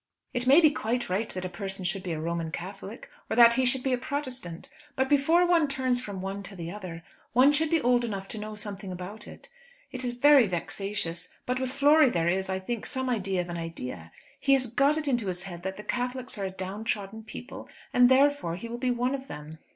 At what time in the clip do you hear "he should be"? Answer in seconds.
3.53-3.93